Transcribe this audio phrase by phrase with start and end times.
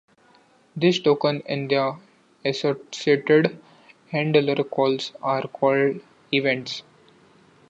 [0.75, 1.95] These tokens and their
[2.43, 3.61] associated
[4.09, 6.01] handler calls are called
[6.33, 6.81] "events".